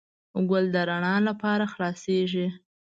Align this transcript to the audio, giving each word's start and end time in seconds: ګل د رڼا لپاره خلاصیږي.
ګل 0.49 0.65
د 0.73 0.77
رڼا 0.89 1.15
لپاره 1.27 1.65
خلاصیږي. 1.73 2.47